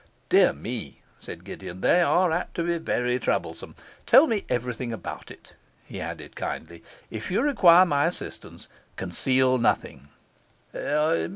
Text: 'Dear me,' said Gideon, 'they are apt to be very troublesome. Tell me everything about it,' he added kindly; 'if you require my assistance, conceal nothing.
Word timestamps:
'Dear 0.29 0.51
me,' 0.51 0.99
said 1.19 1.43
Gideon, 1.43 1.81
'they 1.81 2.01
are 2.01 2.31
apt 2.31 2.55
to 2.55 2.63
be 2.63 2.79
very 2.79 3.19
troublesome. 3.19 3.75
Tell 4.07 4.25
me 4.25 4.45
everything 4.49 4.91
about 4.91 5.29
it,' 5.29 5.53
he 5.85 6.01
added 6.01 6.35
kindly; 6.35 6.83
'if 7.11 7.29
you 7.29 7.39
require 7.39 7.85
my 7.85 8.07
assistance, 8.07 8.67
conceal 8.95 9.59
nothing. 9.59 10.07